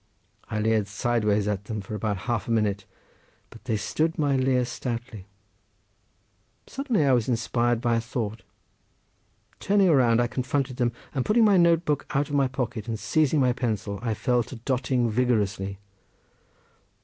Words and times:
I 0.49 0.59
leered 0.59 0.87
sideways 0.87 1.47
at 1.47 1.65
them 1.65 1.79
for 1.79 1.93
about 1.93 2.21
half 2.25 2.47
a 2.47 2.51
minute, 2.51 2.85
but 3.51 3.65
they 3.65 3.77
stood 3.77 4.17
my 4.17 4.35
leer 4.35 4.65
stoutly. 4.65 5.27
Suddenly 6.65 7.05
I 7.05 7.11
was 7.13 7.29
inspired 7.29 7.81
by 7.81 7.97
a 7.97 8.01
thought. 8.01 8.41
Turning 9.59 9.91
round 9.91 10.19
I 10.19 10.25
confronted 10.25 10.77
them, 10.77 10.91
and 11.13 11.23
pulling 11.23 11.45
my 11.45 11.57
note 11.57 11.85
book 11.85 12.07
out 12.15 12.29
of 12.29 12.33
my 12.35 12.47
pocket, 12.47 12.87
and 12.87 12.97
seizing 12.99 13.39
my 13.39 13.53
pencil, 13.53 13.99
I 14.01 14.15
fell 14.15 14.41
to 14.41 14.55
dotting 14.55 15.07
vigorously. 15.11 15.77